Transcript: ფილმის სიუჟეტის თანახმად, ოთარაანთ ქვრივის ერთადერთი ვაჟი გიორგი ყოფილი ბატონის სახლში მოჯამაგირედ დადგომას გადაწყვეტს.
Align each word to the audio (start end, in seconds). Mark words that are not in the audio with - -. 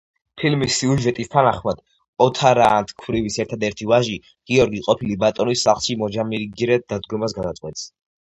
ფილმის 0.41 0.75
სიუჟეტის 0.77 1.27
თანახმად, 1.33 1.81
ოთარაანთ 2.25 2.93
ქვრივის 3.03 3.37
ერთადერთი 3.43 3.87
ვაჟი 3.91 4.17
გიორგი 4.29 4.81
ყოფილი 4.89 5.17
ბატონის 5.25 5.65
სახლში 5.69 5.99
მოჯამაგირედ 6.05 6.87
დადგომას 6.95 7.37
გადაწყვეტს. 7.41 7.87